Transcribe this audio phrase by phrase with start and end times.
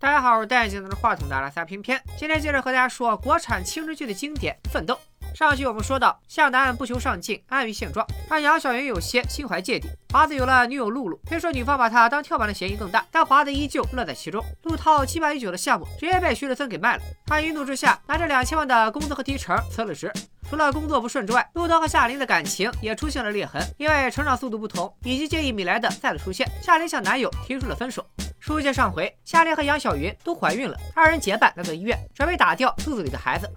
[0.00, 4.94] 大家好，我是戴眼镜拿着话筒的阿拉斯偏偏，今天接着和大家说国产青春剧的经典《奋斗》。
[5.36, 9.88] 上期我们说到，向南不求上进，安于现状，让杨晓云有些心怀芥蒂。
[10.12, 14.40] 华子有了女友露露，虽说女方把他当跳板的嫌疑更大，但华子依旧乐在其中。
[14.62, 20.12] 陆涛期盼已久的项目直接被徐志森给卖了，他一怒之下拿着两千万的工资和提成辞了职。
[20.48, 28.04] 除了工作不顺之外，陆涛和夏琳的感情也出现了裂痕，因为成长速度不同以及介意米莱的再次出现，夏琳向男友提出了分手。
[28.40, 33.50] 书接上回，夏琳和杨晓云都怀孕了，二人结伴来到医院，准备打掉肚子里的孩子。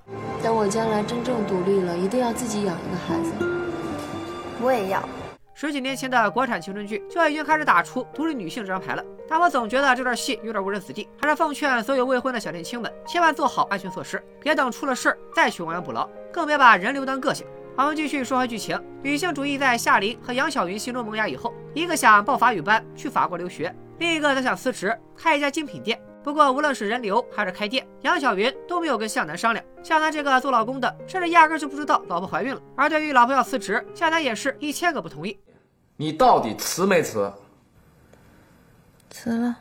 [0.44, 3.32] 等我将来真正独立了，一定要自己养一个孩子。
[4.62, 5.08] 我也要。
[5.62, 17.46] 十几年前的国产青春剧就已经开始打出独立女性这张牌了，但我总觉得这段戏有点误人子弟，还是奉劝所有未婚的小年轻们，千万做好安全措施，别等出了事儿再去亡羊补牢，更别把人流当个性。
[17.76, 23.72] 我们继续说回剧情，女性主义在夏琳和杨晓云心中萌芽以后，一个想报法语班去法国留学。
[24.00, 29.63] 另一个则想辞职开一家精品店，不过无论是人流还是开店，杨晓云都没有跟向南商量。
[29.84, 32.60] 向南这个做老公的，甚至压根就不知道老婆怀孕了。
[32.76, 35.38] 而对于老婆要辞职，向南也是一千个不同意。
[36.02, 37.32] 你到底辞没辞？
[39.12, 39.55] 辞了。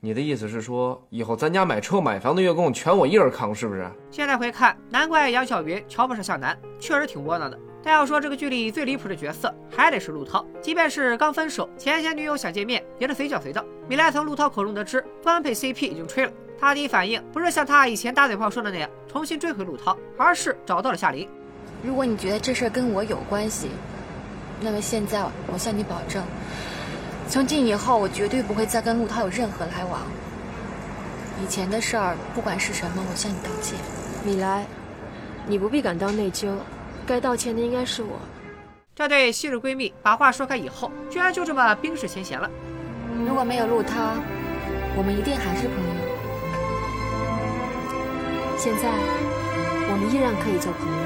[0.00, 3.88] 你的意思是说，以后咱家买车买房的月供全我一人扛，是不是？
[4.10, 7.56] 现在回看，难怪杨晓云瞧不上向南，确实挺窝囊的。
[7.84, 10.44] 但要说这个剧里最离谱的角色，还得是陆涛。
[10.60, 13.64] 即便是刚分手，前前女友想见面，也是随叫随到。
[13.88, 21.28] 米莱从陆涛口中得知，官配 CP 已经吹了，他第一反应不是像他以前大嘴炮说的那样重新追回陆涛，而是找到了夏琳。
[21.84, 23.68] 如果你觉得这事跟我有关系，
[24.62, 26.22] 那么现在我向你保证，
[27.28, 30.00] 从今以后我绝对不会再跟陆涛有任何来往。
[31.42, 33.76] 以前的事儿不管是什么，我向你道歉。
[34.24, 34.64] 米莱，
[35.46, 36.54] 你不必感到内疚。
[37.04, 38.20] 该道歉的应该是我。
[38.94, 42.48] 这对昔日闺蜜把话说开以后，居然就这么冰释前嫌了。
[43.26, 44.14] 如果没有陆涛，
[44.96, 45.90] 我们一定还是朋友。
[48.56, 48.88] 现在，
[49.90, 51.01] 我们依然可以做朋友。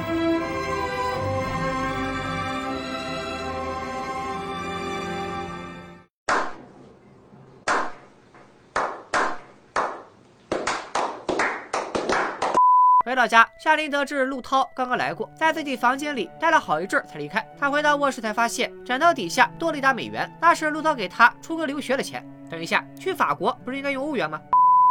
[13.17, 17.43] 回到家，夏琳得知陆涛刚刚来过，在自己房间里待了好一阵才离开。
[17.59, 22.23] 她回到卧室才发现枕头底下多了一沓美元，那是陆涛给她出国留学的钱。
[22.51, 24.39] 等一下，去法国不是应该用欧元吗？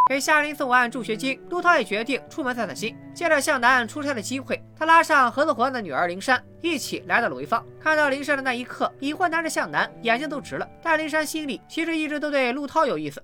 [0.08, 2.96] 给夏琳送完助学金，陆涛也决定出门散散心。
[3.14, 7.64] 借着向南出差的机会，他拉上合作伙伴的女儿灵珊一起来到了潍坊。
[7.80, 10.68] 看到灵珊的那一刻，已婚男人向南眼睛都直了。
[10.82, 13.22] 但灵珊心里其实一直都对陆涛有意思。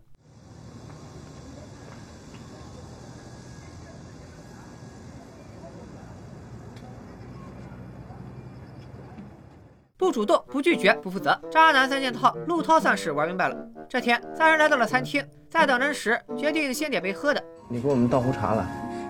[9.99, 13.57] 不主动，不拒绝，不负责，渣男三件套，陆涛算是玩明白了。
[13.89, 17.43] 这天，三人来到了餐厅，在等人时，决定先点杯喝的。
[17.69, 18.65] 你给我们倒壶茶来。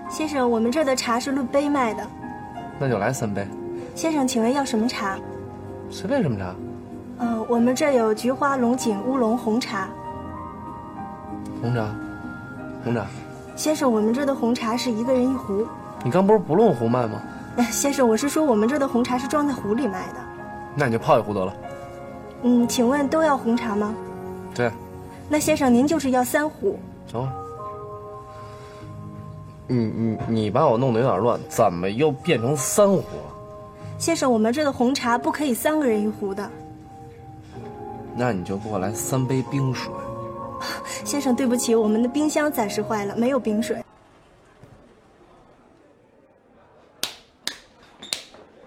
[0.09, 2.07] 先生，我们这的茶是论杯卖的。
[2.79, 3.45] 那就来三杯。
[3.93, 5.17] 先生，请问要什么茶？
[5.89, 6.55] 随便什么茶。
[7.19, 9.87] 呃，我们这有菊花龙井乌龙红茶。
[11.61, 11.93] 红茶，
[12.83, 13.05] 红茶。
[13.55, 15.67] 先生，我们这的红茶是一个人一壶。
[16.03, 17.21] 你刚不是不论壶卖吗？
[17.71, 20.32] 先生，我是说我们这的红茶是装在壶里卖的。
[20.75, 21.55] 那你就泡一壶得了。
[22.43, 23.95] 嗯，请问都要红茶吗？
[24.53, 24.71] 对。
[25.29, 26.77] 那先生您就是要三壶。
[27.07, 27.27] 走。
[29.67, 33.33] 你你你把我弄得有点乱，怎么又变成三壶了？
[33.97, 36.49] 先生，我们这的红茶不可以三个人一壶的。
[38.15, 39.91] 那你就给我来三杯冰水。
[41.05, 43.77] 先生，对不起，我们的冰箱暂时坏了，没有冰水。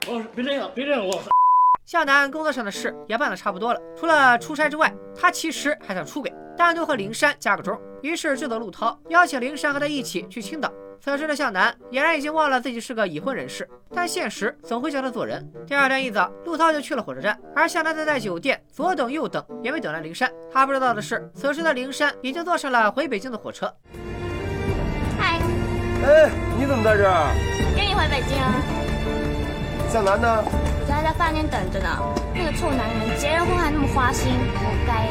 [0.09, 1.36] 哦别这样，别这样，我。
[1.87, 7.81] 向南工作上的事也办得差不多了，除了出差之外，他其实还想出轨，单独和灵山加个钟。
[8.03, 10.69] 于是制作陆涛邀请灵山和他一起去青岛。
[11.01, 15.49] 此时的向南俨然已经忘了自己是个已婚人士，但现实总会教他做人。
[15.65, 20.29] 第二天一早，陆涛就去了火车站，而向南则在酒店左等右等，也没等来灵山。
[20.53, 23.73] 他不知道的是，此时的灵山已经坐上了回北京的火车。
[25.21, 25.39] 嗨，
[26.05, 27.31] 哎，你怎么在这儿？
[27.77, 28.37] 跟你回北京。
[29.89, 30.45] 向南呢？
[30.93, 31.89] 还在饭店等着呢。
[32.35, 35.09] 那个臭男人，结了婚还那么花心，活该。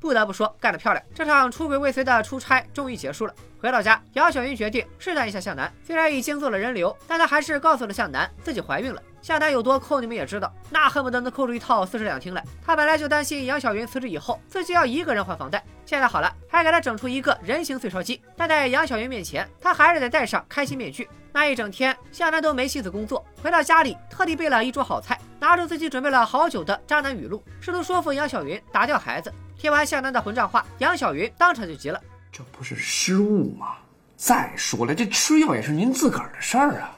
[0.00, 1.04] 不得不说，干得漂亮！
[1.14, 3.34] 这场出轨未遂的出差终于结束了。
[3.60, 5.70] 回到家，姚小云决定试探一下向南。
[5.84, 9.02] 虽然已经做了人流，但她还是告诉了向南自己怀孕了。
[9.20, 12.44] 向南有多抠，你们也知道，那恨不得能抠出一套四室两厅来。
[12.64, 15.62] 他本来就担心杨晓云辞职以后，自己要一个人还房贷。
[15.84, 18.20] 现在好了，还给他整出一个人形碎钞机。
[18.36, 21.08] 但在杨晓云面前，他还是得戴上开心面具。
[21.32, 23.24] 那一整天，向南都没心思工作。
[23.42, 29.32] 回到家里，特地备了一桌好菜，拿出自己准备了好久的渣男语录，试图说服杨晓云打掉孩子。
[29.56, 32.00] 听完向南的混账话，杨晓云当场就急了。
[32.30, 33.76] 这不是失误吗？
[34.16, 36.97] 再说了，这吃药也是您自个儿的事儿啊。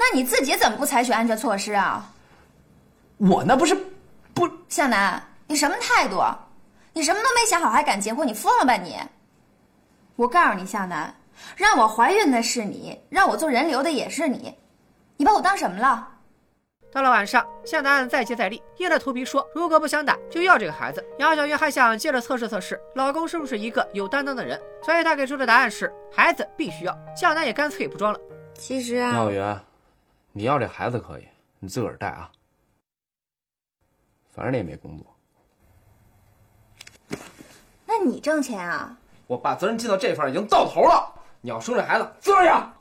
[0.00, 2.10] 嘿，那你自己怎么不采取安全措施啊？
[3.18, 3.76] 我那不是
[4.32, 6.22] 不向南，你什么态度？
[6.94, 8.26] 你什么都没想好还敢结婚？
[8.26, 8.96] 你疯了吧你！
[10.16, 11.14] 我告诉你，向南，
[11.54, 14.54] 让我怀孕的是你，让我做人流的也是你，
[15.18, 16.08] 你把我当什么了？
[16.90, 26.98] 到了晚上，向南再接再厉，硬着头皮说：“如果不想打，就要这个孩子。”杨小月还想接着测试测试老公是不是一个有担当的人，所以她给出的答案是：孩子必须要。
[27.14, 28.18] 向南也干脆不装了。
[28.58, 29.56] 其实啊，杨小云，
[30.32, 31.26] 你要这孩子可以，
[31.58, 32.30] 你自个儿带啊。
[34.32, 35.06] 反正你也没工作。
[37.84, 38.96] 那你挣钱啊？
[39.26, 41.12] 我把责任尽到这份已经到头了。
[41.40, 42.72] 你要生这孩子，自个儿养。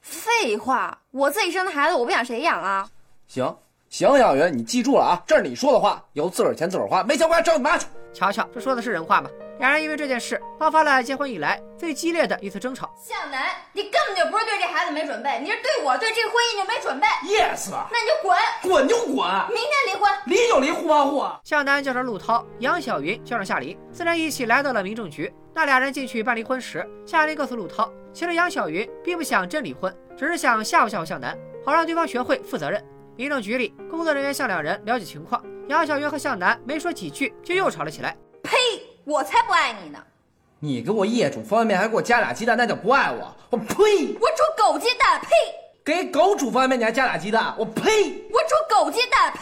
[0.00, 2.88] 废话，我自己生的孩子，我不养谁养啊？
[3.26, 3.44] 行
[3.88, 7.86] 行，杨小云，你记住了啊，这是你说的话，以后自个儿钱自个儿花，没钱回来找你妈去。
[8.14, 9.30] 瞧瞧，这说的是人话吗？
[9.58, 12.92] 两人因为这件事爆发了结婚以来最激烈的一次争吵。
[13.00, 17.06] 向南，你根本就不是对这孩子没准备，你是对我对这婚姻就没准备。
[17.24, 21.40] Yes，那你就滚，滚就滚，明天离婚，离就离，互帮互啊。
[21.44, 25.32] 向南叫上陆涛，杨晓云叫上夏琳，四人一起来到了民政局。
[25.54, 32.82] 那俩人进去办离婚时，夏琳告诉陆涛，其实杨晓云并不想真离婚，只是想吓唬吓唬向南，好让对方学会负责任。
[33.16, 38.16] 民政局里，工作人员向两人了解情况，杨晓云和向南没说几句，就又吵了起来。
[38.42, 38.50] 呸！
[39.04, 39.98] 我才不爱你呢！
[40.60, 43.34] 你给我夜煮方便面还给我加俩鸡蛋，那叫不爱我！
[43.50, 43.74] 我呸！
[44.20, 45.28] 我煮狗鸡蛋，呸！
[45.84, 48.24] 给狗煮方便面你还加俩鸡蛋，我呸！
[48.30, 49.40] 我煮狗鸡蛋，呸！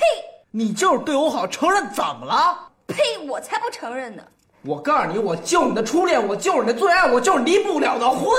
[0.51, 2.59] 你就是对我好，承认怎么了？
[2.87, 3.19] 呸！
[3.29, 4.23] 我才不承认呢！
[4.63, 8.31] 我告诉你，我就是你的初恋，我就是你的最爱，我就是离不了的婚。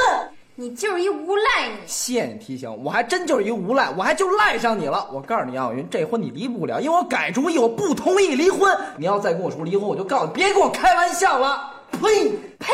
[0.61, 1.87] 你就是一无赖，你！
[1.87, 5.09] 谢谢你提醒，我还真就是一无赖，我还就赖上你了。
[5.11, 8.71] 我告诉你，杨晓云，这婚你离不了，因为我改主意，我不同意离婚。
[8.95, 11.73] 你要再跟我说离婚，我就告诉你，别跟我开玩笑了。
[11.93, 12.29] 呸！
[12.59, 12.71] 呸！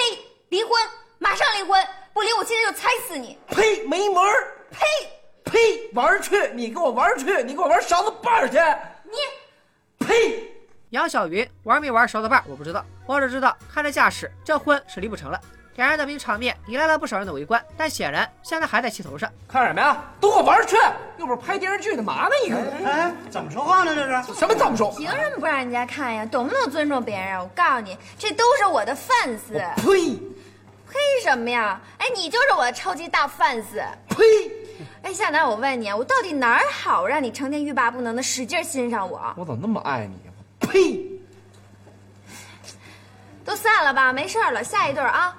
[0.49, 0.71] 离婚，
[1.17, 1.81] 马上离婚！
[2.13, 3.37] 不离，我今天就踩死你！
[3.47, 3.81] 呸！
[3.83, 4.51] 没门儿！
[4.69, 4.85] 呸！
[5.45, 5.89] 呸！
[5.93, 6.35] 玩去！
[6.55, 7.41] 你跟我玩去！
[7.43, 8.57] 你给我玩勺子把儿去！
[9.05, 10.05] 你！
[10.05, 10.43] 呸！
[10.89, 15.39] 杨小云玩没玩勺子把我不知道，我只知道看这架势，这婚是离不成了。
[15.77, 19.31] 两人的名场面引来了不少人的围观，但显然现在还在气头上。
[19.47, 19.95] 看什么呀？
[20.19, 20.75] 都给我玩去！
[21.17, 22.57] 又不是拍电视剧的，嘛呢一个？
[22.83, 23.93] 哎，怎么说话呢？
[23.93, 24.91] 这是什么怎么说？
[24.97, 26.25] 凭什么不让人家看呀？
[26.25, 27.39] 懂不懂尊重别人？
[27.39, 29.53] 我告诉你，这都是我的 fans。
[29.75, 30.19] 呸！
[30.89, 31.79] 呸什么呀？
[31.99, 33.63] 哎，你就是我的超级大 fans。
[34.09, 34.23] 呸！
[35.03, 39.21] 哎，夏楠，我问你，我到底哪儿好，让你成天欲罢不能的使劲欣赏我？
[39.37, 40.33] 我怎么那么爱你啊？
[40.59, 41.05] 呸！
[43.45, 45.37] 都散了吧，没事了，下一对啊。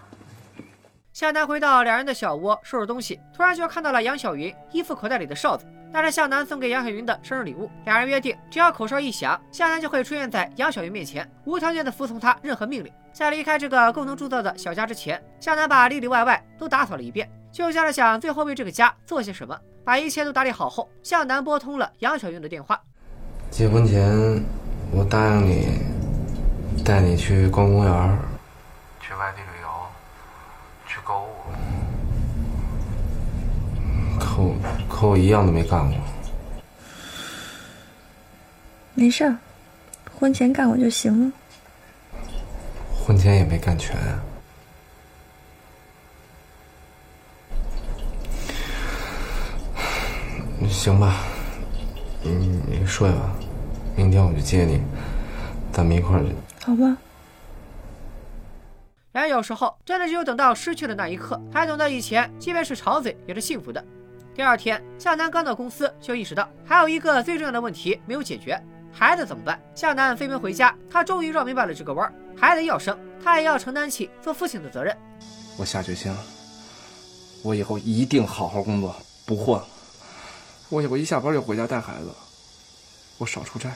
[1.19, 7.69] 向南回到两人的小窝收拾东西，突然就看到了杨小云衣服口袋里的哨子，那是向南送给杨小云的生日礼物。
[7.87, 12.93] 两人约定，只要口哨一响，向南就会出现在杨小云面前，无条件的服从他任何命令。
[13.13, 19.59] 在离开这个共同铸造的小家之前，向南把里里外外都打扫了一遍，就像是想最后为这个家做些什么。
[19.85, 22.81] 把一切都打理好后，向南拨通了杨小云的电话。
[23.51, 24.09] 结婚前，
[24.93, 28.19] 我答应你，带你去逛公园，
[29.01, 29.43] 去外地，
[31.09, 31.27] 购物。
[34.21, 34.55] 可我
[34.91, 35.99] 可我一样都没干过。
[38.93, 39.39] 没事儿，
[40.21, 41.33] 婚前干过就行了。
[43.07, 43.97] 婚前也没干全。
[50.69, 51.25] 行吧，
[52.23, 52.31] 你
[52.69, 53.35] 你睡吧，
[53.97, 54.83] 明天我去接你，
[55.73, 56.35] 咱们一块儿去。
[56.63, 56.99] 好吧。
[59.19, 63.85] 人有时候真的只有等到失去的那一刻，才懂得以前即便是吵嘴也是幸福的。
[64.35, 68.61] 第二天，向南刚到公司就意识到还有一个最重要的问题没有解决，
[68.93, 69.61] 孩子怎么办？
[69.75, 74.97] 向南飞奔回家，他终于绕明白了这个弯儿：孩子要生，他也要承担起做父亲的责任。
[75.57, 76.19] 我下决心了，
[77.43, 78.95] 我以后一定好好工作，
[79.27, 79.67] 不混了。
[80.69, 82.11] 我以后一下班就回家带孩子，
[83.19, 83.75] 我少出差。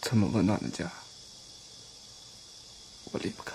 [0.00, 0.90] 这么温暖的家，
[3.12, 3.52] 我离不开。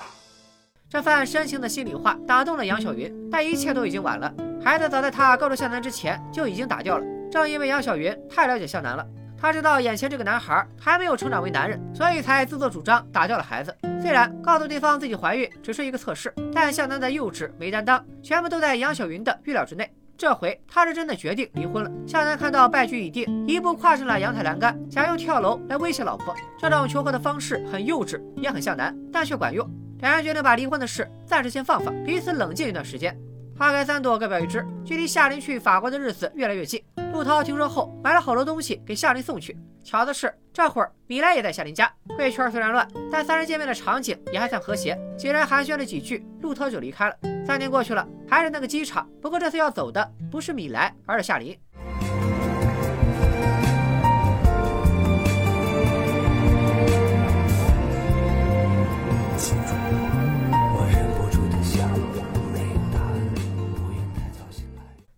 [0.90, 4.34] 这番深情的心里话打动了杨晓云，但一切都已经晚了。
[4.64, 7.06] 孩子早在他告诉向南之前就已经打掉了。
[7.30, 9.06] 正因为杨晓云太了解向南了，
[9.38, 13.76] 他知道眼前这个男孩还没有成长为男人，所以才自作主张打掉了孩子。
[14.02, 19.92] 虽然告诉对方自己怀孕只是一个测试，但向南的幼稚没担当，全部都在杨晓云的预料之内。
[20.18, 21.92] 这回他是真的决定离婚了。
[22.08, 26.34] 向南看到败局已定，一步跨上了阳台栏杆，想用跳楼来威胁老婆。
[26.58, 29.70] 这种求和的方式很幼稚，也很向南，但却管用。
[30.00, 33.18] 两人决定把离婚的事暂时先放放，彼此冷静一段时间。
[33.58, 34.64] 花开三朵，各表一枝。
[34.86, 36.84] 距离夏琳去法国的日子越来越近。
[37.12, 39.58] 陆涛听说后，买了好多东西给夏琳送去。
[39.84, 41.92] 巧的是，这会儿米莱也在夏琳家。
[42.16, 44.96] 贵圈虽然乱，但三人见面的场景也还算和谐。
[45.18, 47.16] 几人寒暄了几句，陆涛就离开了。
[47.46, 51.58] 三年过去了，还是那个机场，不过这次要走的不是米莱，而是夏琳。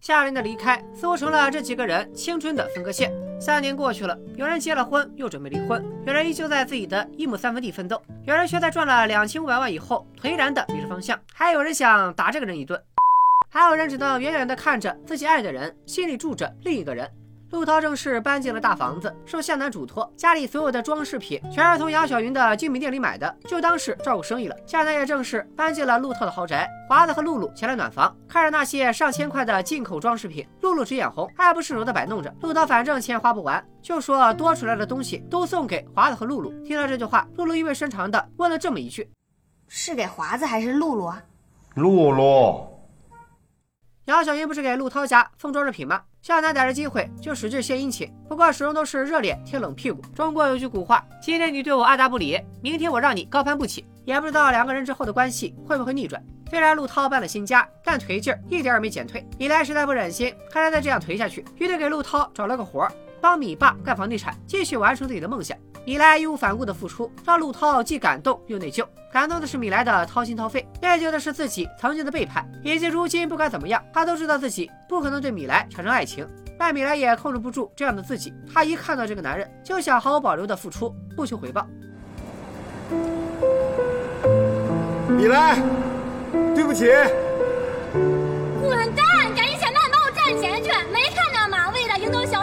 [0.01, 3.11] 夏琳的离开似乎成了这几个人青春的分割线。
[3.39, 12.81] 三年过去了，有人结了婚又准备离婚，有人依旧在自己的一亩三分地奋斗，有人却在赚了两千五百万以后颓然的迷失方向，还有人想打这个人一顿，
[13.49, 17.09] 还有人只能远远的看着自己爱的人，心里住着另一个人。
[17.51, 24.55] 陆涛正式搬进了大房子，受向南嘱托，家里所有的装饰品全是从杨晓云的精品店里买的，就当是照顾生意了。
[24.67, 26.69] 向南也正式搬进了陆涛的豪宅。
[26.87, 32.31] 华子和露露前来暖房，看着那些上千块的进口装饰品，露露直眼红，爱不释手的摆弄着。
[32.41, 36.51] 陆涛反正钱花不完，就说多出来的东西都送给华子和露露。
[36.63, 39.09] 听到这句话，露露意味深长的问了这么一句
[39.67, 41.23] ：“是给华子还是露露啊？”
[41.73, 42.67] 露露。
[44.05, 46.01] 杨晓云不是给陆涛家送装饰品吗？
[46.21, 50.01] 向南逮着机会就使劲献殷勤，不过始终都是热脸贴冷屁股。
[50.13, 53.85] 中国有句古话：今天你对我爱答不理，明天我让你高攀不起。
[54.03, 56.21] 也不知道两个人之后的关系会不会逆转。
[56.49, 59.25] 虽然陆涛搬了新家，但颓劲儿一点也没减退。
[59.37, 65.57] 李来实在不忍心看他再这样颓下去，于是给陆涛找了个活儿，帮米爸干房地产，继续完成自己的梦想。
[65.85, 68.85] 米莱义无反顾的付出，让陆涛既感动又内疚。
[69.11, 76.27] 感动的是米莱的掏心掏肺，内疚的是自己曾经的背叛，以及如今不管怎么样，他都知道自己不可能对米莱产生爱情。
[76.59, 81.65] 但米莱也控制不住这样的自己，他一看到这个男人，就想毫无保留的付出，不求回报。
[85.07, 85.59] 米莱，
[86.53, 86.91] 对不起。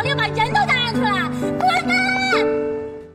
[0.06, 1.58] 要，把人都搭上去了！
[1.58, 2.46] 滚蛋！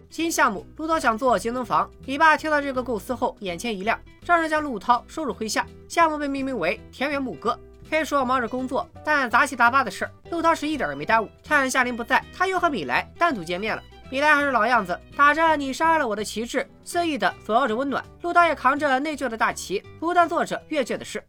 [0.10, 1.90] 新项目，陆涛想做节能房。
[2.06, 5.66] 李爸听到这个构思后，眼前一亮，让人将陆涛收入麾下。
[5.88, 7.58] 项目被命名为“田园牧歌”。
[7.90, 11.30] 可以说忙着工作，但杂七杂八的事，陆涛是一点也没耽误。
[11.44, 13.84] 趁夏琳不在，他又和米莱单独见面了。
[14.10, 18.04] 米莱还是老样子，打着“你杀了我的”旗帜，肆意的索要着温暖。
[18.22, 21.22] 陆涛也扛着内疚的大旗，不断做着越界的事。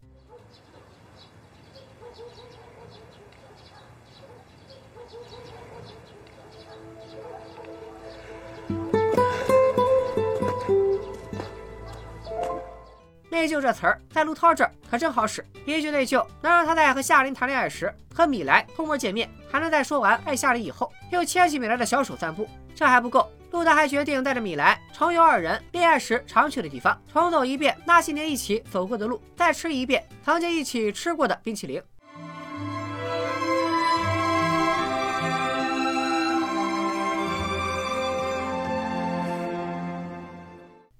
[13.32, 22.46] 内疚这词儿在陆涛这儿可真好使，一句内疚能让他在和夏琳谈恋爱时和米莱偷摸见面，还能在说完爱夏琳以后又牵起米莱的小手散步。
[22.74, 31.82] 这还不够，陆涛还决定带着米莱重游二人恋爱时常去的地方，重走一遍那些年一起走过的路，再吃一遍曾经一起吃过的冰淇淋。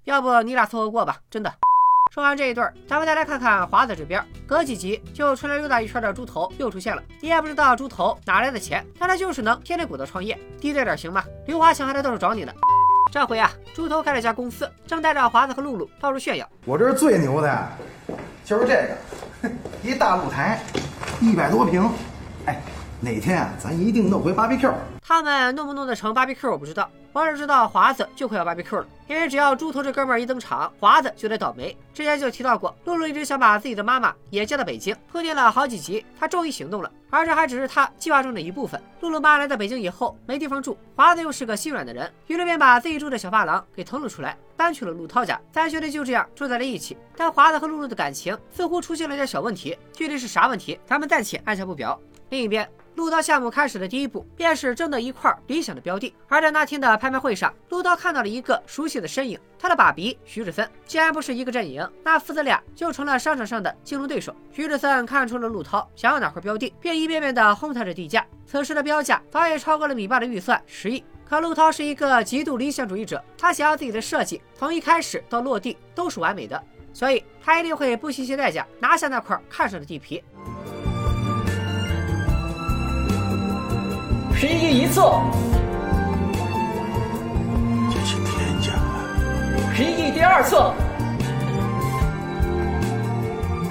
[0.05, 1.53] 要不你俩凑合过吧，真的。
[2.13, 4.23] 说完这一对儿，咱们再来看看华子这边。
[4.47, 7.03] 隔几集就出来溜达一圈的猪头又出现了。
[7.23, 11.25] 你也不知道猪头哪来的钱，但他就是能天天鼓捣创业，低调点行吗？
[11.47, 12.53] 刘华强还在到处找你呢。
[13.11, 16.47] 这回啊，猪头开了家公司，正带着华子和露露到处炫耀。
[16.67, 17.69] 我这是最牛的，
[18.45, 18.75] 就是这
[19.43, 19.51] 个，
[19.83, 20.61] 一大露台，
[21.19, 21.89] 一百多平。
[22.45, 22.61] 哎，
[23.05, 24.73] 哪天啊，咱一定弄回 BBQ。
[25.05, 26.89] 他们弄不弄得成 BBQ 我不知道。
[27.13, 31.77] 我只知道华子就快要 BBQ 了，因为只要猪头这哥们儿一登场，华子就得倒霉。
[31.93, 36.89] 之前就提到过，露露一直想把自己的妈妈也接到北京，铺垫了好几集，她终于行动了。
[37.11, 38.81] 而这还只是她计划中的一部分。
[39.01, 45.39] 露露妈来到北京以后没地方住，华子又是个心软的人，于是便把自己住的小发廊给腾了出来，搬去了陆涛家。
[45.53, 46.97] 三兄弟就这样住在了一起。
[47.17, 52.01] 但华子和露露的感情似乎出现了点小问题，具体是啥问题，咱们暂且按下不表。
[52.31, 52.67] 另一边。
[52.95, 56.15] 陆涛项目开始的第一步，便是争得一块理想的标的。
[56.29, 60.69] 而在那天的拍卖会上，陆涛看到了一个熟悉的身影，他的爸比徐志森。
[60.87, 64.35] 既然不是一个阵营，那父子俩就成了商场上的竞争对手。
[64.53, 68.25] 徐志森看出了陆涛想要哪块标的，便一遍遍地哄抬着地价。
[68.47, 71.03] 此时的标价早已超过了米爸的预算十亿。
[71.25, 80.23] 可陆涛是一个极度理想主义者，他想要自己的设计从一开始到落地都是完美的，所以他一定会不惜一切代价拿下那块看上的地皮。
[84.43, 85.01] 十一亿一次，
[87.93, 89.73] 这是天价了。
[89.73, 90.57] 十一亿第二次，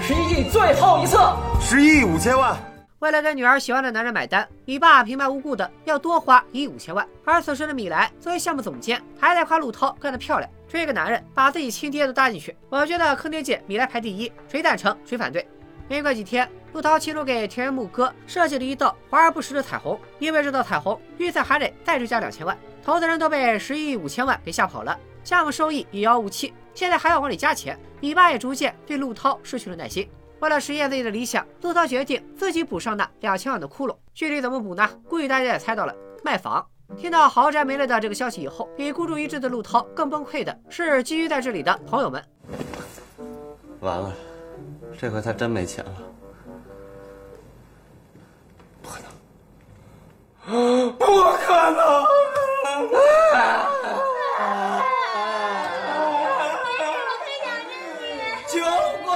[0.02, 2.58] 十一亿最后一册，十一亿五千万。
[3.00, 7.06] 为了给女儿喜欢的男人买单，米爸平白无故的要多花一亿五千万。
[7.26, 12.56] 而此时的米莱作为项目总监，还在夸陆涛干得漂亮，追个男人把自己亲爹都搭进去。
[12.70, 15.46] 我觉得坑爹界米莱排第一，谁赞成谁反对。
[15.92, 16.50] 没过几天。
[16.72, 22.58] 陆涛亲手给田园牧歌设计了一道华而不实的彩虹，因为这道彩虹预算还得再追加两千万。
[22.82, 27.78] 投资人都被十亿五千万给吓跑了，项目收益也遥遥无期，现在还要往里加钱。
[28.00, 30.10] 米爸也逐渐对陆涛失去了耐心。
[30.40, 33.94] 为了实现自己的理想，陆涛决定自己补上那两千万的窟窿。
[34.14, 34.90] 具体怎么补呢？
[35.10, 35.94] 估计大家也猜到了，
[36.24, 36.66] 卖房。
[36.98, 42.24] 听到豪宅没了的这个消息以后，比孤注一掷的陆涛更崩溃的是寄居在这里的朋友们。
[43.82, 44.14] 完了，
[45.00, 45.92] 这回他真没钱了。
[48.84, 50.94] 不可能！
[50.94, 52.06] 不可能！
[58.48, 58.60] 求
[59.06, 59.10] 我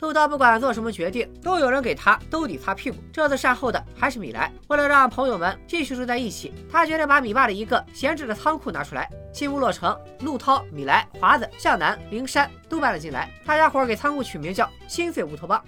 [0.00, 2.96] 陆道不管做什么决定，都有人给他兜底擦屁股。
[3.12, 4.50] 这次善后的还是米莱。
[4.68, 9.08] 为了让朋友们继续住在一起，他决定把米爸的一个闲置的仓库拿出来。
[9.32, 13.30] 新屋落成，陆涛、米莱、华子、向南、灵山都搬了进来。
[13.46, 15.62] 大家伙给仓库取名叫“心碎乌托邦”。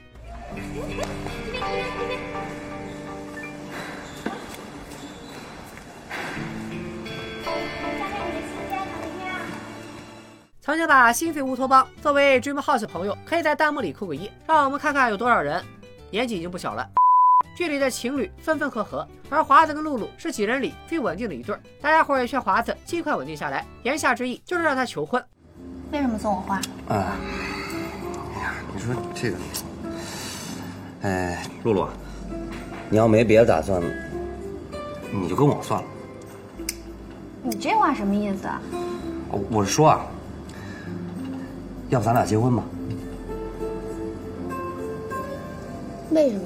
[10.60, 15.62] 曾经把心碎乌托邦作为 Dream House 朋友，可以在弹幕里扣个一，让我们看看有多少人
[16.10, 16.88] 年纪已经不小了。
[17.54, 21.56] 剧里的情侣分分合合，而华子跟露露是几人里最稳定的一对。
[21.80, 25.22] 大家伙也劝华子尽快稳定下来，言下之意就是让他求婚。
[25.92, 26.56] 为什么送我花？
[26.88, 27.16] 啊，
[28.34, 29.36] 哎呀，你说这个，
[31.02, 31.86] 哎，露露，
[32.88, 33.82] 你要没别的打算，
[35.12, 35.86] 你就跟我算了。
[37.42, 38.62] 你这话什么意思啊？
[39.50, 40.06] 我是说啊。
[41.90, 42.62] 要不咱俩结婚吧？
[46.10, 46.44] 为什么？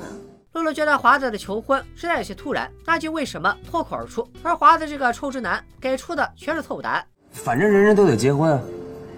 [0.72, 7.04] 觉得华子的求婚实在有些突然，那句为什么脱口而出，而华子这个臭直男给出的全是错误答案。
[7.32, 8.60] 反正人人都得结婚，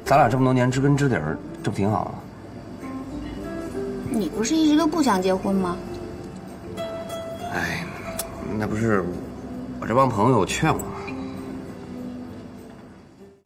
[0.05, 2.15] 咱俩这么多年知根知底儿，这不挺好吗？
[4.11, 5.77] 你不是一直都不想结婚吗？
[7.53, 7.85] 哎，
[8.59, 9.05] 那不是
[9.81, 10.81] 我这帮朋友劝我。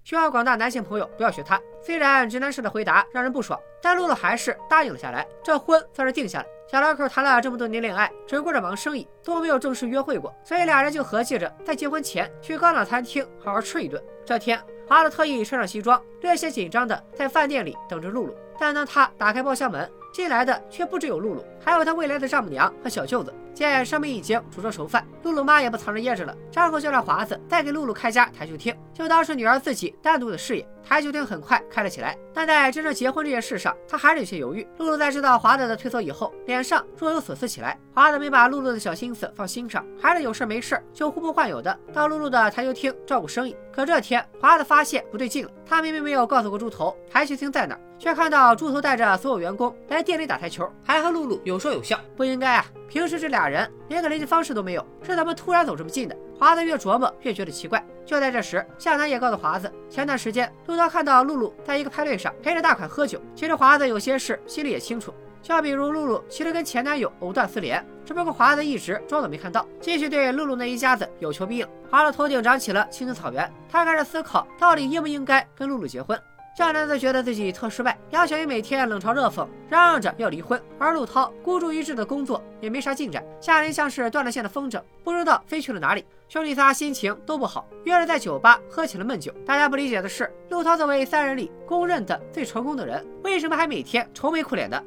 [0.04, 1.60] 希望广大男性朋友不要学他。
[1.84, 5.26] 虽然直男式的回答让人不爽，但露露还是答应了下来。
[5.42, 6.44] 这婚算是定下了。
[6.72, 14.02] 小两口谈了这么多年恋爱，只顾着忙生意，都没有正式约会过，所以俩人就合计着在结婚前去高档餐厅好好吃一顿。
[14.24, 14.58] 这天，
[14.88, 18.34] 阿乐特意穿上西装，略显紧张的在饭店里等着露露。
[18.58, 23.30] 但当他打开包厢门，进来的却不只有露露，还有他未来的丈母娘和小舅子。
[23.54, 30.66] 见上面已经煮着熟饭，露露妈也不藏着掖着了，张口就让华子再给露露开家台球厅，就当是女儿自己单独的事业。
[30.84, 34.66] 台球厅很快开了起来，但在真正结婚这件事上，他还是有些犹豫。
[34.78, 37.78] 露露在知道华子的推脱以后，脸上若有所思起来。
[37.94, 43.56] 华子没把露露的小心思放心上，还是有事没事就呼朋唤友的到露露的台球厅照顾生意。
[43.72, 51.96] 可这天，华子发现不对劲了，他明明没有告诉过猪头台球厅在哪， 却看到猪头带着所有员工来店里打台球，还和露露有说有笑。
[52.16, 52.66] 不应该啊！
[52.88, 56.16] 平时这俩人连个联系方式都没有，是怎么突然走这么近的？
[56.36, 57.80] 华子越琢磨越觉得奇怪。
[58.04, 63.22] 就在这时，向南也告诉华子，前段时间陆涛看到露露在一个派对上陪着大款喝酒。
[63.36, 71.68] 其实华子有些事心里也清楚，就比如露露其实跟前男友藕断丝连，只不过华子一直装作没看到，继续对露露那一家子有求必应。
[71.88, 76.20] 华子头顶长起了青青草原，他开始思考到底应不应该跟露露结婚。
[76.54, 83.24] 向南则觉得自己特失败，杨小云每天冷嘲热讽，嚷嚷着要离婚，而陆涛孤注一掷的工作也没啥进展。
[83.40, 86.04] 夏琳像是断了线的风筝，不知道飞去了哪里。
[86.28, 89.32] 兄弟仨心情都不好，约着在酒吧喝起了闷酒。
[89.46, 94.82] 大家不理解的是，陆涛作为三人里公认的最成功的人，为什么还每天愁眉苦脸的？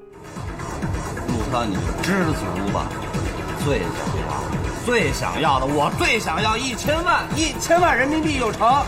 [1.28, 2.88] 陆涛，你就知足吧，
[3.66, 8.86] 最想要，最想要的，我最想要一千万，一千万人民币就成。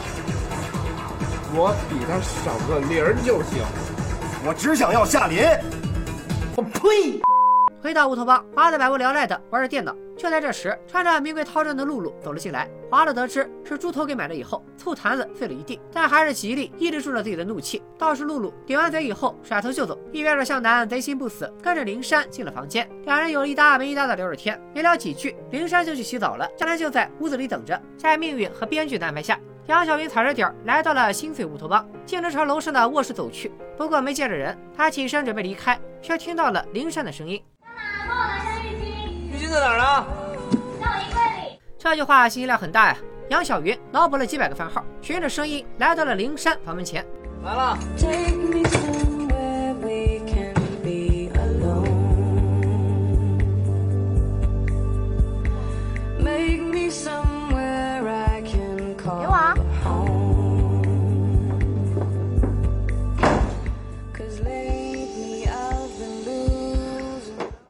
[1.54, 3.64] 我比他少个零就行，
[4.46, 5.40] 我只想要夏琳。
[6.56, 7.22] 我呸！
[7.82, 9.96] 回到乌托邦，华子百无聊赖的玩着电脑。
[10.18, 12.68] 就在这时，穿着名贵套装的露露走了进来。
[12.90, 17.82] 华子得知是猪头给买的以后，醋坛子碎了一地，但还是极力抑制住了自己的怒气。
[17.98, 19.98] 倒是露露顶完嘴以后，甩头就走。
[20.12, 22.90] 一边的向南贼心不死，跟着灵山进了房间。
[23.06, 26.50] 两人有一搭没一搭的聊着天，没聊几句，灵山就去洗澡了。
[26.58, 27.80] 向南就在屋子里等着。
[27.96, 29.40] 在命运和编剧的安排下。
[29.68, 33.52] 杨小云踩着点儿来到了心碎乌托邦，径直朝楼上的卧室走去。
[33.78, 38.86] 不过没见着人，他起身准备离开，却听到了灵珊的声音：“妈妈，帮我拿下浴巾。
[39.30, 40.08] 浴巾在哪儿呢？
[40.80, 42.98] 在我衣柜里。”这句话信息量很大呀！
[43.30, 47.06] 杨小云脑补了几百个番号，循着声音来到了灵珊房门前。
[47.44, 47.78] 来了。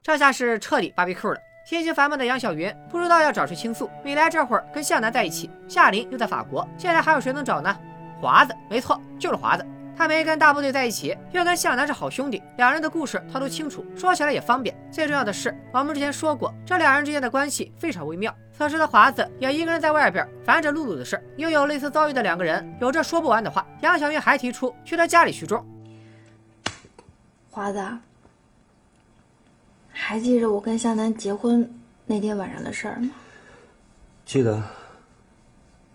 [0.03, 1.39] 这下是彻底芭比 Q 了。
[1.65, 3.89] 心情烦闷的杨小云不知道要找谁倾诉。
[4.03, 7.77] 米莱这会儿跟向南在一起，夏琳又在法国，现在还有谁能找呢？
[8.21, 9.65] 华子，没错，就是华子。
[9.97, 14.73] 他没跟大部队在一起，又跟向南是好兄弟，两人的故事他都清楚，说起来也方便。
[14.89, 18.33] 最重要的是，我们之前说过，这两人之间的关系非常微妙。
[18.57, 23.67] 此时的华子也一个人在外边烦着露露的事，拥有类似遭遇的两个人，有着说不完的话。
[23.81, 25.61] 杨小云还提出去他家里叙忠。
[27.57, 27.83] 华子，
[29.91, 31.67] 还记着我跟向南结婚
[32.05, 33.09] 那天晚上的事儿吗？
[34.27, 34.61] 记得。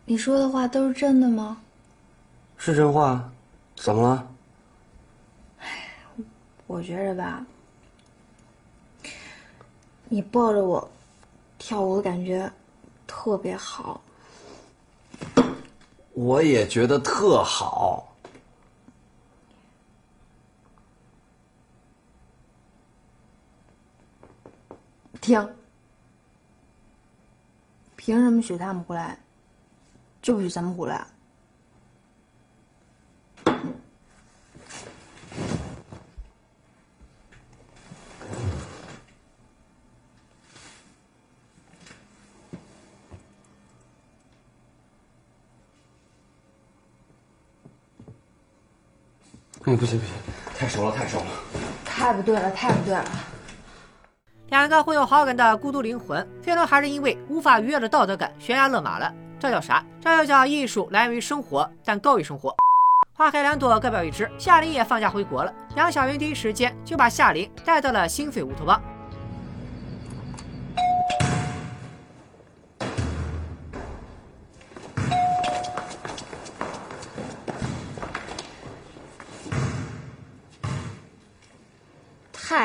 [0.05, 1.62] 你说的话都是真的吗？
[2.57, 3.31] 是真话。
[3.77, 4.29] 怎么了？
[6.66, 7.46] 我觉着吧，
[10.09, 10.90] 你抱着我
[11.59, 12.51] 跳舞的感觉
[13.07, 14.01] 特别好。
[16.14, 18.12] 我也觉得特好。
[25.22, 25.48] 停！
[27.94, 29.16] 凭什么许他们胡来，
[30.20, 31.06] 就不许咱们胡来？
[49.64, 50.14] 哎，不行不行，
[50.58, 51.26] 太熟了太熟了，
[51.85, 53.04] 太不对了太不对了。
[54.52, 59.10] 两个互有好感的孤独灵魂，最终还是因为无法逾越的道德感悬崖勒马了。
[59.40, 59.82] 这叫啥？
[59.98, 62.54] 这就叫艺术来源于生活，但高于生活。
[63.14, 64.30] 花开两朵，各表一枝。
[64.36, 68.78] 夏琳也放假回国了，杨晓云第一时间就把夏琳带到了心碎乌托邦。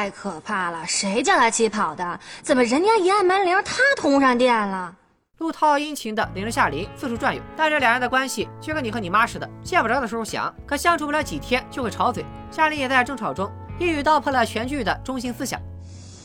[0.07, 0.85] 太可怕了！
[0.87, 2.17] 谁叫他起跑的？
[2.41, 4.95] 怎么人家一按门铃，他通上电了？
[5.39, 12.25] 陆涛殷勤的领着夏琳四处转悠，但这两人的关系却跟你和你妈似的，见不着的时候想，可相处不了几天就会吵嘴。
[12.49, 15.61] 夏琳也在争吵中一语道破了全剧的中心思想：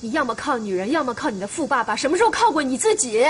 [0.01, 3.27] 你要么靠女人，要么靠你的富爸爸，什么时候靠过你自己？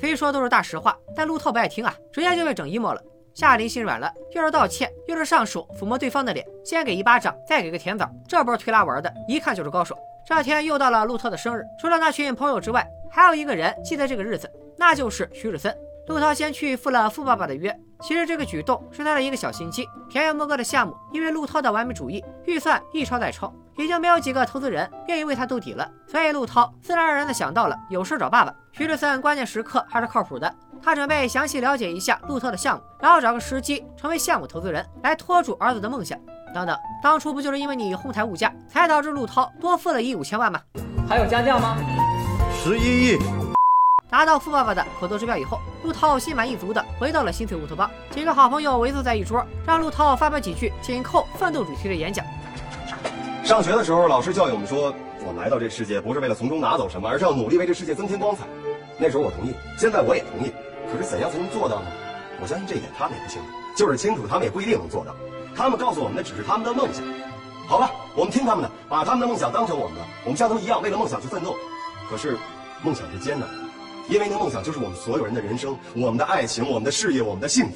[0.00, 3.02] 虽说都是大实话，但陆涛不爱听啊，直接就被整 emo 了。
[3.34, 9.96] 夏琳心软了，又是道歉，又是上手抚摸对方的脸，先给一巴掌，再给个甜枣，这波推拉玩的，一看就是高手。
[10.24, 15.76] 这天又到了路特的生日，除了那群朋友之外，还有一个人记得这个日子，那就是徐志森。
[16.08, 19.88] 陆涛先去赴了富爸爸的约，其实这个举动是他的一个小心机。
[20.10, 28.52] 田园牧歌的项目，因为陆涛的完美主义，预算一超再超，已经没有几个投资人愿意为他兜底了，所以陆涛自然而然的想到了有事找爸爸。
[28.72, 30.52] 徐志森关键时刻还是靠谱的。
[30.84, 36.18] 他准备详细了解一下陆涛的项目，然后找个时机成为项目投资人，来拖住儿子的梦想。
[36.52, 40.60] 等等，当初不就是因为你哄抬物价，才导致陆涛多付了一五千万吗？
[41.08, 41.76] 还有加价吗？
[42.52, 43.41] 十一亿。
[44.12, 47.90] 拿到富爸爸的口头支票以后，陆涛心满意足的回到了新翠乌托邦。
[48.10, 52.22] 几个好朋友围坐在一桌，让陆涛发表几句紧扣奋斗主题的演讲。
[53.42, 54.94] 上学的时候，老师教育我们说，
[55.24, 58.44] 我们来到这世界不是为了从中拿走什么，而是要努力为这世界增添光彩。
[58.98, 60.52] 那时候我同意，现在我也同意。
[60.92, 61.86] 可是怎样才能做到呢？
[62.42, 65.16] 我相信这一点他们也不清楚，就是清楚，他们也不一定能做到。
[65.56, 67.02] 他们告诉我们的只是他们的梦想。
[67.66, 71.56] 好吧，我们听他们的，把他们的梦想当成我们的，我们像他们一样为了梦想去奋斗。
[72.10, 72.36] 可是，
[72.82, 73.54] 梦想是艰难的，
[74.12, 77.72] 因为那梦想就是我们所有人的人生，我们的爱情，我们的事业，我们的幸福。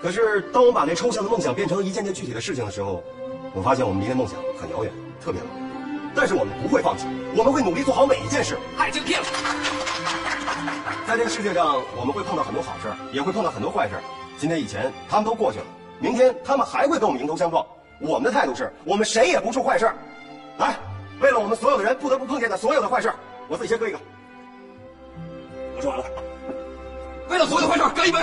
[0.00, 3.04] 可是，当我们把那抽象的梦想变成一件件具体的事情的时候，
[3.52, 4.90] 我发现我们离那梦想很遥远，
[5.22, 6.12] 特别遥远。
[6.14, 7.04] 但是我们不会放弃，
[7.36, 8.56] 我们会努力做好每一件事。
[8.78, 9.22] 太精辟了！
[11.06, 13.96] 在这个世界上，我们会碰到很多好事，也会碰到很多坏事。
[14.38, 15.66] 今天以前他们都过去了，
[15.98, 17.62] 明天他们还会跟我们迎头相撞。
[18.00, 19.92] 我们的态度是，我们谁也不出坏事。
[20.56, 20.74] 来，
[21.20, 23.12] 为了我们所有的人不得不碰见的所有的坏事，
[23.48, 23.98] 我自己先喝一个。
[25.76, 26.04] 我说完了。
[27.28, 28.18] 为了所有的坏事，干一杯！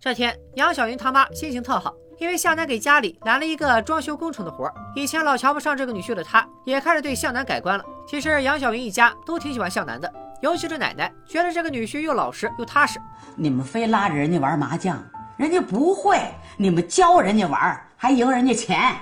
[0.00, 1.94] 这天，杨小云他妈心情特好。
[2.18, 7.84] 因为向南给家里揽了一个装修工程的活儿以前老瞧不上这个女婿的他，也开始对向南改观了。
[8.06, 13.00] 其实杨小云一家都挺喜欢向南的，尤其是奶奶，觉得这个女婿又老实又踏实。
[13.34, 15.04] 你们非拉着人家玩麻将，
[15.36, 16.16] 人家不会；
[16.56, 18.94] 你们教人家玩，还赢人家钱。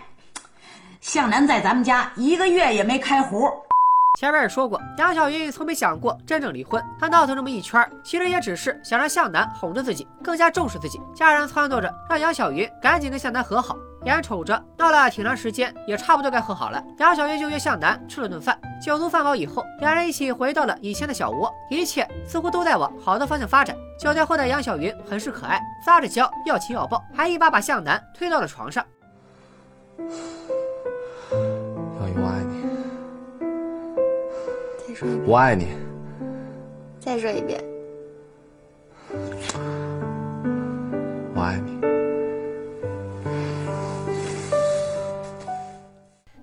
[1.01, 3.49] 向南在咱们家一个月也没开胡。
[4.19, 6.83] 前面也说过，杨小云从没想过真正离婚。
[6.99, 11.01] 她闹腾这么一圈，其实也只是想让向南哄着自己，更加重视自己。
[11.15, 13.77] 家人撺掇着让杨小云赶紧跟向南和好。
[14.05, 16.83] 眼瞅着闹了挺长时间，也差不多该和好了。
[16.99, 23.77] 杨小云就约向南吃了顿饭，酒足饭饱以后，两人一起回到了以前的小窝，一切似乎都在往好的方向发展。
[23.99, 28.83] 酒店后的杨小云很是可爱，撒着娇，要亲要抱，还一把把向南推到了床上。
[29.99, 30.05] 小
[32.09, 32.65] 云，我爱你。
[34.89, 35.29] 再说一遍。
[35.29, 35.69] 我爱你。
[36.99, 37.63] 再说一遍。
[41.35, 41.90] 我爱你。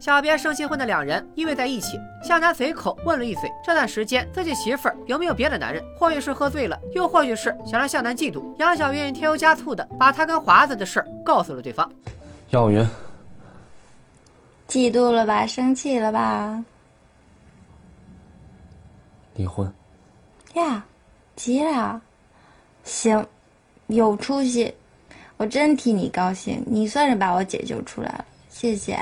[0.07, 5.83] 小别胜新婚的两人依偎在一起，向南随口问了一嘴，这段时间自己媳妇儿有没有别的男人？
[5.99, 8.41] 或许是喝醉了，又或许是想让向南嫉妒。
[8.57, 11.91] 杨小云添油加醋的把他跟华子的事告诉了对方。
[12.51, 12.87] 杨小云，
[14.69, 15.45] 嫉妒了吧？
[15.45, 16.63] 生气了吧？
[19.35, 19.69] 离婚。
[20.53, 20.85] 呀，
[21.35, 22.01] 急了。
[22.85, 23.27] 行，
[23.87, 24.73] 有出息，
[25.35, 28.97] 我真替你高兴，你算是把我解救出来了，谢谢。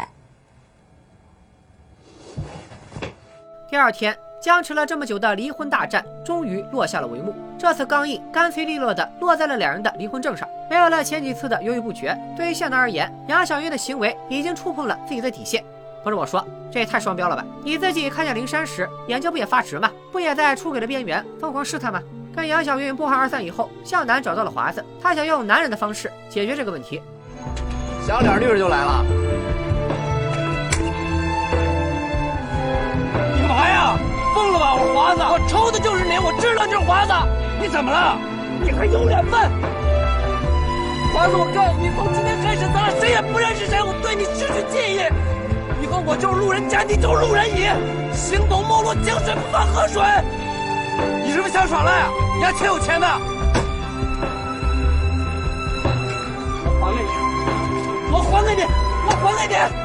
[3.76, 7.36] 第二天，僵持了这么久的离婚大战终于落下了帷幕。
[7.60, 12.18] 这次钢印干脆利落的落在了两人的离婚证上，没有了前几次的犹豫不决。
[12.38, 15.62] 对于向南而言，杨小云的行为已经触碰了自己的底线。
[16.06, 17.44] 不是我说，这也太双标了吧？
[17.66, 19.92] 你自己看见灵山时，眼睛不也发直吗？
[20.10, 22.02] 不也在出轨的边缘疯狂试探吗？
[22.34, 27.02] 跟杨小云不欢而散以后，向南找到了华子，他想用男人的方式解决这个问题。
[28.08, 29.06] 小脸律师就来了。
[34.78, 37.14] 华子，我抽的就是你，我知道你是华子。
[37.62, 38.18] 你怎么了？
[38.62, 39.34] 你还有脸问？
[41.14, 45.00] 华子，我告诉你，从今天开始，咱俩谁也不认识谁，我对你失去记忆。
[45.84, 47.70] 以后我就是路人甲，你就是路人乙，
[48.16, 50.02] 形同陌路，井水不犯河水。
[51.24, 52.10] 你是不是想耍赖啊？
[52.38, 53.08] 你还欠我钱的。
[56.80, 57.12] 我还给你，
[58.12, 58.64] 我还给你，
[59.08, 59.85] 我还给你。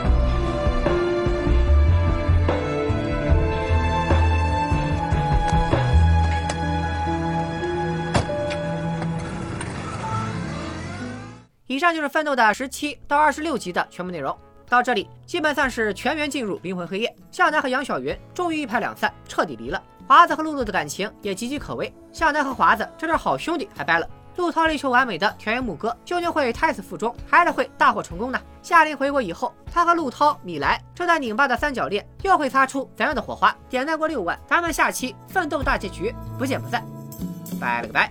[11.91, 14.37] 上就是《奋斗》的十七到二十六集的全部内容。
[14.69, 17.13] 到这里，基本算是全员进入灵魂黑夜。
[17.33, 19.83] 向南和杨晓云终于一拍两散，彻底离了。
[20.07, 21.93] 华子和露露的感情也岌岌可危。
[22.13, 24.09] 向南和华子这对好兄弟还掰了。
[24.37, 28.41] 陆涛力求完美的田园牧歌，究竟会胎死腹中，还是会大获成功呢？
[28.63, 33.53] 夏琳回国以后，他和陆涛、米莱这段拧巴的三角恋又会擦出怎样的火花？
[33.69, 36.85] 点赞过六万，咱们下期奋斗大结局不见不散。
[37.61, 38.09] 拜了个拜。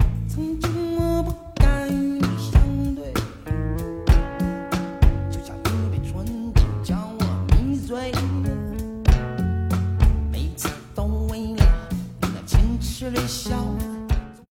[7.90, 8.12] 醉
[10.32, 11.90] 每次都为了
[12.22, 13.66] 你那情持的笑